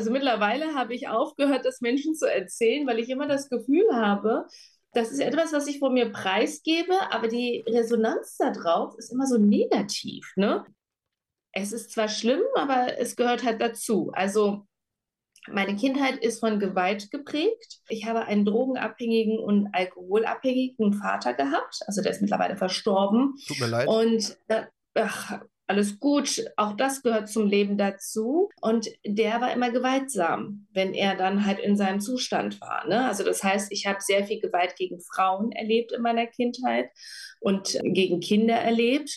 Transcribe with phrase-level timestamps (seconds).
[0.00, 4.46] Also mittlerweile habe ich aufgehört, das Menschen zu erzählen, weil ich immer das Gefühl habe,
[4.94, 9.36] das ist etwas, was ich von mir preisgebe, aber die Resonanz darauf ist immer so
[9.36, 10.32] negativ.
[10.36, 10.64] Ne?
[11.52, 14.10] Es ist zwar schlimm, aber es gehört halt dazu.
[14.14, 14.66] Also
[15.48, 17.82] meine Kindheit ist von Gewalt geprägt.
[17.90, 21.80] Ich habe einen drogenabhängigen und alkoholabhängigen Vater gehabt.
[21.86, 23.34] Also der ist mittlerweile verstorben.
[23.46, 23.86] Tut mir leid.
[23.86, 24.62] Und äh,
[24.94, 28.50] ach, alles gut, auch das gehört zum Leben dazu.
[28.60, 32.88] Und der war immer gewaltsam, wenn er dann halt in seinem Zustand war.
[32.88, 33.06] Ne?
[33.06, 36.90] Also das heißt, ich habe sehr viel Gewalt gegen Frauen erlebt in meiner Kindheit
[37.38, 39.16] und gegen Kinder erlebt.